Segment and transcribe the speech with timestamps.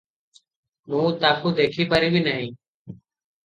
[0.93, 2.51] ମୁଁ ତାକୁ ଦେଖିପାରିବି ନାହିଁ।